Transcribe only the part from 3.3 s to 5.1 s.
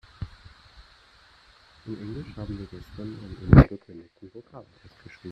unangekündigten Vokabeltest